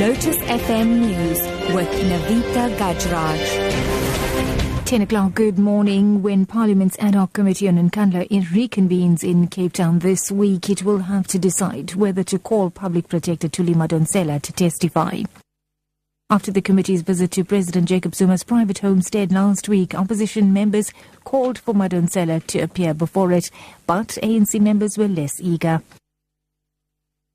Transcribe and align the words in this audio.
Lotus 0.00 0.38
FM 0.38 1.00
News 1.00 1.38
with 1.74 1.88
Navita 1.88 2.74
Gajraj. 2.78 4.86
10 4.86 5.02
o'clock, 5.02 5.34
good 5.34 5.58
morning. 5.58 6.22
When 6.22 6.46
Parliament's 6.46 6.98
ad 6.98 7.14
hoc 7.14 7.34
committee 7.34 7.68
on 7.68 7.90
Nkandla 7.90 8.26
reconvenes 8.30 9.22
in 9.22 9.48
Cape 9.48 9.74
Town 9.74 9.98
this 9.98 10.32
week, 10.32 10.70
it 10.70 10.82
will 10.82 11.00
have 11.00 11.26
to 11.28 11.38
decide 11.38 11.94
whether 11.94 12.24
to 12.24 12.38
call 12.38 12.70
Public 12.70 13.08
Protector 13.08 13.50
Thuli 13.50 13.74
Madonsela 13.74 14.40
to 14.40 14.52
testify. 14.54 15.24
After 16.30 16.50
the 16.50 16.62
committee's 16.62 17.02
visit 17.02 17.30
to 17.32 17.44
President 17.44 17.86
Jacob 17.86 18.14
Zuma's 18.14 18.44
private 18.44 18.78
homestead 18.78 19.30
last 19.30 19.68
week, 19.68 19.94
opposition 19.94 20.54
members 20.54 20.90
called 21.24 21.58
for 21.58 21.74
Madonsela 21.74 22.42
to 22.46 22.60
appear 22.60 22.94
before 22.94 23.30
it, 23.32 23.50
but 23.86 24.08
ANC 24.22 24.58
members 24.58 24.96
were 24.96 25.08
less 25.08 25.38
eager. 25.38 25.82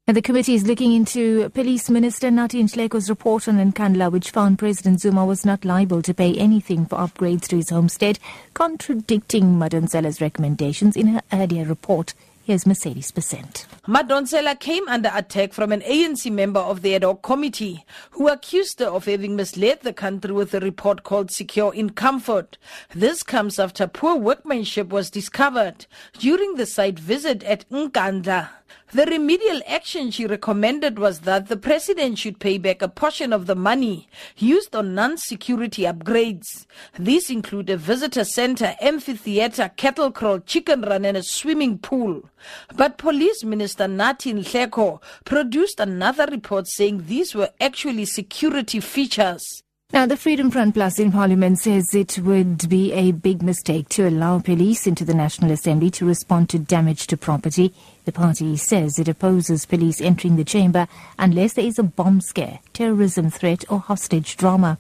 And 0.10 0.16
the 0.16 0.22
committee 0.22 0.56
is 0.56 0.66
looking 0.66 0.94
into 0.94 1.50
Police 1.50 1.90
Minister 1.90 2.30
Nathi 2.30 2.64
Nhleko's 2.64 3.10
report 3.10 3.50
on 3.50 3.58
Nkandla, 3.58 4.10
which 4.10 4.32
found 4.32 4.58
President 4.58 5.02
Zuma 5.02 5.26
was 5.26 5.46
not 5.46 5.66
liable 5.66 6.02
to 6.02 6.14
pay 6.14 6.34
anything 6.36 6.86
for 6.86 6.96
upgrades 6.98 7.50
to 7.50 7.58
his 7.58 7.72
homestead, 7.72 8.18
contradicting 8.54 9.58
Madonsela's 9.58 10.22
recommendations 10.22 10.96
in 10.96 11.08
her 11.08 11.22
earlier 11.34 11.66
report. 11.66 12.14
Here's 12.46 12.66
Mercedes 12.66 13.12
Besant. 13.12 13.66
Madonsela 13.86 14.58
came 14.58 14.88
under 14.88 15.12
attack 15.14 15.52
from 15.52 15.74
an 15.74 15.82
ANC 15.82 16.32
member 16.32 16.62
of 16.62 16.84
the 16.84 16.96
ad 16.96 17.04
hoc 17.04 17.22
committee 17.22 17.84
who 18.12 18.30
accused 18.30 18.80
her 18.80 18.86
of 18.86 19.04
having 19.08 19.36
misled 19.36 19.82
the 19.82 19.92
country 19.92 20.32
with 20.32 20.54
a 20.54 20.62
report 20.62 21.04
called 21.04 21.32
Secure 21.32 21.74
in 21.74 21.90
Comfort. 21.90 22.58
This 22.96 23.24
comes 23.24 23.60
after 23.60 23.88
poor 23.88 24.16
workmanship 24.16 24.88
was 24.88 25.10
discovered 25.10 25.86
during 26.18 26.56
the 26.56 26.66
site 26.66 26.98
visit 26.98 27.44
at 27.44 27.70
Nkandla. 27.70 28.48
The 28.94 29.06
remedial 29.06 29.62
action 29.68 30.12
she 30.12 30.26
recommended 30.26 30.98
was 30.98 31.22
that 31.22 31.48
the 31.48 31.58
president 31.58 32.18
should 32.18 32.40
pay 32.40 32.58
back 32.58 32.82
a 32.82 32.88
portion 32.88 33.34
of 33.34 33.46
the 33.46 33.56
money 33.56 34.08
used 34.38 34.76
on 34.76 34.96
non-security 34.96 35.84
upgrades. 35.84 36.66
These 36.98 37.30
include 37.30 37.70
a 37.70 37.78
visitor 37.78 38.24
center, 38.24 38.76
amphitheater, 38.82 39.72
cattle 39.76 40.12
kraal, 40.12 40.40
chicken 40.40 40.82
run 40.82 41.06
and 41.06 41.18
a 41.18 41.24
swimming 41.24 41.78
pool. 41.80 42.30
But 42.76 42.98
Police 42.98 43.44
Minister 43.44 43.86
Nathi 43.86 44.34
Nhleko 44.34 45.02
produced 45.26 45.80
another 45.80 46.26
report 46.26 46.68
saying 46.68 47.06
these 47.08 47.36
were 47.36 47.50
actually 47.60 48.06
security 48.06 48.80
features. 48.80 49.64
Now, 49.94 50.06
the 50.06 50.18
Freedom 50.18 50.52
Front 50.52 50.74
Plus 50.74 51.00
in 51.00 51.14
Parliament 51.14 51.60
says 51.60 51.96
it 51.96 52.20
would 52.20 52.68
be 52.68 52.92
a 52.92 53.14
big 53.14 53.42
mistake 53.42 53.88
to 53.90 54.10
allow 54.10 54.38
police 54.40 54.86
into 54.86 55.06
the 55.06 55.14
National 55.14 55.52
Assembly 55.52 55.90
to 55.92 56.06
respond 56.06 56.50
to 56.50 56.60
damage 56.60 57.08
to 57.08 57.16
property. 57.16 57.74
The 58.04 58.12
party 58.12 58.58
says 58.58 59.00
it 59.00 59.08
opposes 59.08 59.66
police 59.66 60.02
entering 60.02 60.36
the 60.36 60.44
chamber 60.44 60.90
unless 61.18 61.54
there 61.54 61.66
is 61.66 61.80
a 61.80 61.84
bomb 61.84 62.20
scare, 62.20 62.60
terrorism 62.74 63.30
threat, 63.30 63.64
or 63.70 63.80
hostage 63.80 64.36
drama. 64.36 64.78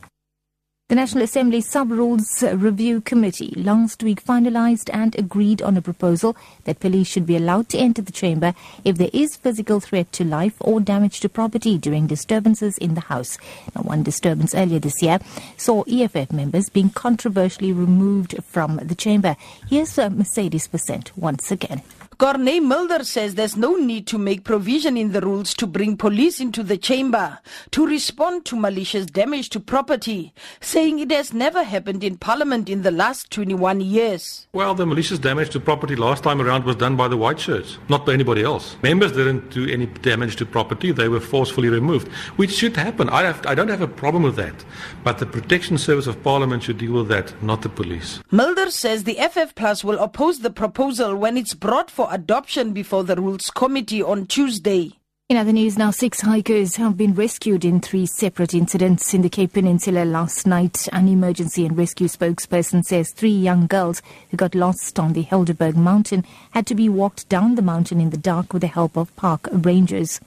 The 0.89 0.95
National 0.95 1.25
Assembly 1.25 1.59
Sub-Rules 1.59 2.43
Review 2.43 3.01
Committee 3.01 3.53
last 3.57 4.01
week 4.03 4.23
finalized 4.23 4.89
and 4.93 5.13
agreed 5.19 5.61
on 5.61 5.75
a 5.75 5.81
proposal 5.81 6.37
that 6.63 6.79
police 6.79 7.07
should 7.07 7.25
be 7.25 7.35
allowed 7.35 7.67
to 7.69 7.77
enter 7.77 8.01
the 8.01 8.13
chamber 8.13 8.53
if 8.85 8.97
there 8.97 9.09
is 9.11 9.35
physical 9.35 9.81
threat 9.81 10.09
to 10.13 10.23
life 10.23 10.55
or 10.61 10.79
damage 10.79 11.19
to 11.19 11.27
property 11.27 11.77
during 11.77 12.07
disturbances 12.07 12.77
in 12.77 12.93
the 12.93 13.01
House. 13.01 13.37
Now, 13.75 13.81
one 13.81 14.01
disturbance 14.01 14.55
earlier 14.55 14.79
this 14.79 15.01
year 15.01 15.19
saw 15.57 15.83
EFF 15.89 16.31
members 16.31 16.69
being 16.69 16.91
controversially 16.91 17.73
removed 17.73 18.41
from 18.45 18.77
the 18.77 18.95
chamber. 18.95 19.35
Here's 19.69 19.99
uh, 19.99 20.09
Mercedes 20.09 20.69
Besant 20.69 21.11
once 21.17 21.51
again. 21.51 21.81
Corne 22.19 22.63
Mulder 22.63 23.03
says 23.03 23.35
there's 23.35 23.55
no 23.55 23.75
need 23.75 24.07
to 24.07 24.17
make 24.17 24.43
provision 24.43 24.97
in 24.97 25.11
the 25.11 25.21
rules 25.21 25.53
to 25.53 25.67
bring 25.67 25.95
police 25.95 26.39
into 26.39 26.63
the 26.63 26.75
chamber 26.75 27.37
to 27.69 27.85
respond 27.85 28.43
to 28.45 28.55
malicious 28.55 29.05
damage 29.05 29.49
to 29.49 29.59
property, 29.59 30.33
saying 30.59 30.97
it 30.97 31.11
has 31.11 31.31
never 31.31 31.61
happened 31.61 32.03
in 32.03 32.17
Parliament 32.17 32.69
in 32.69 32.81
the 32.81 32.89
last 32.89 33.29
21 33.29 33.81
years. 33.81 34.47
Well, 34.51 34.73
the 34.73 34.87
malicious 34.87 35.19
damage 35.19 35.51
to 35.51 35.59
property 35.59 35.95
last 35.95 36.23
time 36.23 36.41
around 36.41 36.63
was 36.63 36.75
done 36.75 36.95
by 36.95 37.07
the 37.07 37.17
white 37.17 37.39
shirts, 37.39 37.77
not 37.87 38.03
by 38.03 38.13
anybody 38.13 38.41
else. 38.41 38.77
Members 38.81 39.11
didn't 39.11 39.51
do 39.51 39.69
any 39.69 39.85
damage 39.85 40.37
to 40.37 40.45
property, 40.47 40.91
they 40.91 41.09
were 41.09 41.19
forcefully 41.19 41.69
removed, 41.69 42.07
which 42.37 42.51
should 42.51 42.75
happen. 42.75 43.09
I, 43.09 43.25
have, 43.25 43.45
I 43.45 43.53
don't 43.53 43.67
have 43.67 43.81
a 43.81 43.87
problem 43.87 44.23
with 44.23 44.37
that. 44.37 44.65
But 45.03 45.19
the 45.19 45.27
Protection 45.27 45.77
Service 45.77 46.07
of 46.07 46.23
Parliament 46.23 46.63
should 46.63 46.79
deal 46.79 46.93
with 46.93 47.09
that, 47.09 47.43
not 47.43 47.61
the 47.61 47.69
police. 47.69 48.21
Mulder 48.31 48.71
says 48.71 49.03
the 49.03 49.19
FF 49.21 49.53
Plus 49.53 49.83
will 49.83 49.99
oppose 49.99 50.39
the 50.39 50.49
proposal 50.49 51.15
when 51.15 51.37
it's 51.37 51.53
brought 51.53 51.91
for 51.91 52.06
adoption 52.09 52.73
before 52.73 53.03
the 53.03 53.15
Rules 53.15 53.49
Committee 53.49 54.01
on 54.01 54.25
Tuesday. 54.25 54.91
In 55.29 55.35
other 55.35 55.51
news 55.51 55.77
now, 55.77 55.91
six 55.91 56.21
hikers 56.21 56.77
have 56.77 56.95
been 56.95 57.13
rescued 57.13 57.65
in 57.65 57.81
three 57.81 58.05
separate 58.05 58.53
incidents 58.53 59.13
in 59.13 59.23
the 59.23 59.29
Cape 59.29 59.51
Peninsula 59.51 60.05
last 60.05 60.47
night. 60.47 60.87
An 60.93 61.09
emergency 61.09 61.65
and 61.65 61.77
rescue 61.77 62.07
spokesperson 62.07 62.85
says 62.85 63.11
three 63.11 63.29
young 63.29 63.67
girls 63.67 64.01
who 64.29 64.37
got 64.37 64.55
lost 64.55 64.97
on 64.97 65.11
the 65.11 65.25
Helderberg 65.25 65.75
mountain 65.75 66.23
had 66.51 66.65
to 66.67 66.75
be 66.75 66.87
walked 66.87 67.27
down 67.27 67.55
the 67.55 67.61
mountain 67.61 67.99
in 67.99 68.11
the 68.11 68.17
dark 68.17 68.53
with 68.53 68.61
the 68.61 68.67
help 68.67 68.95
of 68.95 69.13
park 69.17 69.49
rangers. 69.51 70.21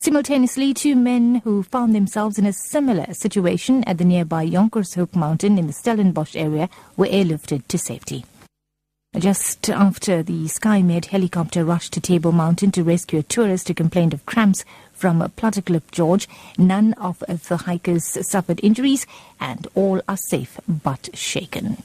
Simultaneously, 0.00 0.72
two 0.72 0.96
men 0.96 1.42
who 1.44 1.62
found 1.62 1.94
themselves 1.94 2.38
in 2.38 2.46
a 2.46 2.52
similar 2.52 3.12
situation 3.12 3.84
at 3.84 3.98
the 3.98 4.04
nearby 4.04 4.46
Jonkershoek 4.46 5.14
mountain 5.14 5.58
in 5.58 5.66
the 5.66 5.72
Stellenbosch 5.74 6.36
area 6.36 6.70
were 6.96 7.06
airlifted 7.06 7.66
to 7.68 7.76
safety. 7.76 8.24
Just 9.18 9.70
after 9.70 10.22
the 10.22 10.44
SkyMed 10.44 11.06
helicopter 11.06 11.64
rushed 11.64 11.94
to 11.94 12.02
Table 12.02 12.32
Mountain 12.32 12.72
to 12.72 12.84
rescue 12.84 13.20
a 13.20 13.22
tourist 13.22 13.66
who 13.66 13.72
complained 13.72 14.12
of 14.12 14.26
cramps 14.26 14.62
from 14.92 15.20
Platteklip 15.20 15.90
Gorge, 15.96 16.28
none 16.58 16.92
of 16.94 17.24
the 17.48 17.56
hikers 17.56 18.18
suffered 18.28 18.60
injuries 18.62 19.06
and 19.40 19.66
all 19.74 20.02
are 20.06 20.18
safe 20.18 20.60
but 20.68 21.08
shaken. 21.14 21.82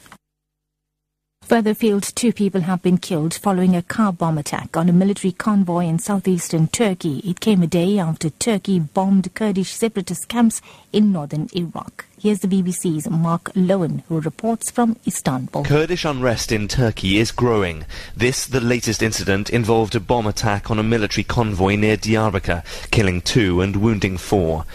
Further 1.44 1.72
afield, 1.72 2.04
two 2.04 2.34
people 2.34 2.62
have 2.62 2.82
been 2.82 2.98
killed 2.98 3.34
following 3.34 3.78
a 3.78 3.82
car 3.82 4.12
bomb 4.12 4.38
attack 4.38 4.76
on 4.76 4.90
a 4.90 4.94
military 4.94 5.32
convoy 5.32 5.86
in 5.86 6.00
southeastern 6.00 6.68
Turkey. 6.68 7.20
It 7.20 7.40
came 7.40 7.64
a 7.64 7.68
day 7.68 7.98
after 7.98 8.30
Turkey 8.30 8.80
bombed 8.80 9.34
Kurdish 9.34 9.72
separatist 9.72 10.28
camps 10.28 10.62
in 10.92 11.14
northern 11.14 11.48
Iraq. 11.54 12.06
Here's 12.22 12.42
the 12.42 12.48
BBC's 12.48 13.10
Mark 13.10 13.46
Lowen, 13.56 14.04
who 14.08 14.22
reports 14.22 14.70
from 14.70 14.96
Istanbul. 15.08 15.64
Kurdish 15.64 16.06
unrest 16.06 16.52
in 16.52 16.68
Turkey 16.68 17.18
is 17.18 17.32
growing. 17.32 17.84
This, 18.16 18.46
the 18.46 18.62
latest 18.62 19.02
incident, 19.02 19.50
involved 19.50 19.96
a 19.96 20.00
bomb 20.00 20.28
attack 20.28 20.70
on 20.70 20.78
a 20.78 20.84
military 20.84 21.24
convoy 21.24 21.78
near 21.78 21.98
Diyarbakir, 21.98 22.64
killing 22.92 23.22
two 23.22 23.60
and 23.62 23.78
wounding 23.78 24.18
four. 24.20 24.66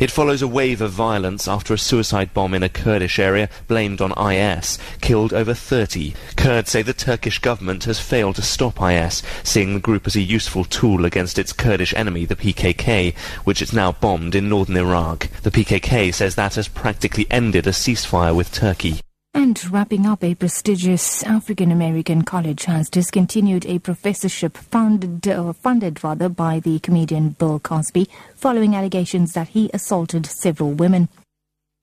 It 0.00 0.10
follows 0.10 0.42
a 0.42 0.48
wave 0.48 0.80
of 0.80 0.90
violence 0.90 1.46
after 1.46 1.72
a 1.72 1.78
suicide 1.78 2.34
bomb 2.34 2.54
in 2.54 2.64
a 2.64 2.68
Kurdish 2.68 3.20
area 3.20 3.48
blamed 3.68 4.00
on 4.00 4.12
IS 4.18 4.76
killed 5.00 5.32
over 5.32 5.54
30. 5.54 6.12
Kurds 6.36 6.72
say 6.72 6.82
the 6.82 6.92
Turkish 6.92 7.38
government 7.38 7.84
has 7.84 8.00
failed 8.00 8.34
to 8.34 8.42
stop 8.42 8.82
IS, 8.82 9.22
seeing 9.44 9.74
the 9.74 9.80
group 9.80 10.08
as 10.08 10.16
a 10.16 10.20
useful 10.20 10.64
tool 10.64 11.04
against 11.04 11.38
its 11.38 11.52
Kurdish 11.52 11.94
enemy, 11.94 12.24
the 12.24 12.34
PKK, 12.34 13.16
which 13.44 13.62
it's 13.62 13.72
now 13.72 13.92
bombed 13.92 14.34
in 14.34 14.48
northern 14.48 14.76
Iraq. 14.76 15.28
The 15.42 15.52
PKK 15.52 16.12
says 16.12 16.34
that 16.34 16.56
has 16.56 16.66
practically 16.66 16.95
ended 17.30 17.66
a 17.66 17.70
ceasefire 17.70 18.34
with 18.34 18.52
Turkey. 18.52 19.00
And 19.34 19.62
wrapping 19.70 20.06
up, 20.06 20.24
a 20.24 20.34
prestigious 20.34 21.22
African 21.22 21.70
American 21.70 22.22
college 22.22 22.64
has 22.64 22.88
discontinued 22.88 23.66
a 23.66 23.78
professorship 23.78 24.56
funded, 24.56 25.28
or 25.28 25.52
funded 25.52 26.02
rather 26.02 26.28
by 26.28 26.58
the 26.58 26.78
comedian 26.78 27.30
Bill 27.30 27.58
Cosby 27.58 28.08
following 28.34 28.74
allegations 28.74 29.34
that 29.34 29.48
he 29.48 29.70
assaulted 29.74 30.24
several 30.26 30.72
women. 30.72 31.08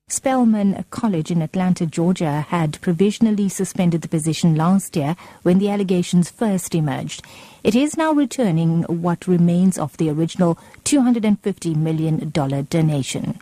Spelman 0.10 0.84
College 0.90 1.32
in 1.32 1.42
Atlanta, 1.42 1.86
Georgia 1.86 2.42
had 2.42 2.82
provisionally 2.82 3.50
suspended 3.50 4.02
the 4.02 4.08
position 4.08 4.56
last 4.56 4.96
year 4.96 5.16
when 5.44 5.60
the 5.60 5.70
allegations 5.70 6.30
first 6.30 6.76
emerged. 6.76 7.24
It 7.64 7.76
is 7.76 7.96
now 7.96 8.12
returning 8.12 8.84
what 8.84 9.28
remains 9.28 9.78
of 9.78 9.96
the 9.98 10.10
original 10.10 10.58
$250 10.84 11.76
million 11.76 12.30
donation. 12.30 13.40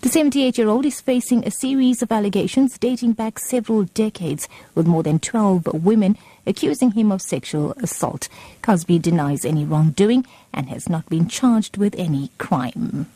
The 0.00 0.08
78 0.08 0.56
year 0.56 0.68
old 0.68 0.86
is 0.86 1.00
facing 1.00 1.44
a 1.44 1.50
series 1.50 2.02
of 2.02 2.12
allegations 2.12 2.78
dating 2.78 3.14
back 3.14 3.36
several 3.40 3.82
decades, 3.82 4.48
with 4.76 4.86
more 4.86 5.02
than 5.02 5.18
12 5.18 5.66
women 5.74 6.16
accusing 6.46 6.92
him 6.92 7.10
of 7.10 7.20
sexual 7.20 7.72
assault. 7.82 8.28
Cosby 8.62 9.00
denies 9.00 9.44
any 9.44 9.64
wrongdoing 9.64 10.24
and 10.54 10.68
has 10.68 10.88
not 10.88 11.08
been 11.08 11.26
charged 11.26 11.78
with 11.78 11.96
any 11.96 12.30
crime. 12.38 13.06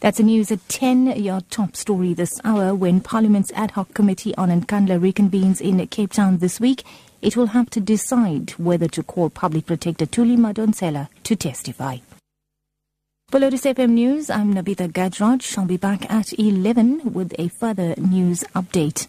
That's 0.00 0.16
the 0.16 0.22
news 0.22 0.50
at 0.50 0.66
10, 0.70 1.22
your 1.22 1.42
top 1.42 1.76
story 1.76 2.14
this 2.14 2.40
hour. 2.42 2.74
When 2.74 3.02
Parliament's 3.02 3.52
ad 3.52 3.72
hoc 3.72 3.92
committee 3.92 4.34
on 4.36 4.48
Nkandla 4.48 4.98
reconvenes 4.98 5.60
in 5.60 5.86
Cape 5.88 6.14
Town 6.14 6.38
this 6.38 6.58
week, 6.58 6.84
it 7.20 7.36
will 7.36 7.48
have 7.48 7.68
to 7.70 7.80
decide 7.80 8.52
whether 8.52 8.88
to 8.88 9.02
call 9.02 9.28
Public 9.28 9.66
Protector 9.66 10.06
Thuli 10.06 10.38
Madonsela 10.38 11.08
to 11.24 11.36
testify. 11.36 11.98
For 13.30 13.38
Lotus 13.38 13.64
FM 13.64 13.90
News, 13.90 14.30
I'm 14.30 14.54
Navita 14.54 14.90
Gajraj. 14.90 15.58
I'll 15.58 15.66
be 15.66 15.76
back 15.76 16.10
at 16.10 16.32
11 16.38 17.12
with 17.12 17.34
a 17.38 17.48
further 17.48 17.94
news 17.98 18.42
update. 18.54 19.06